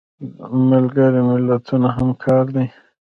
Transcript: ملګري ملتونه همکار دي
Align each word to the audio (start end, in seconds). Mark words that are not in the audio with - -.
ملګري 0.69 1.21
ملتونه 1.29 1.87
همکار 1.97 2.45
دي 2.55 2.65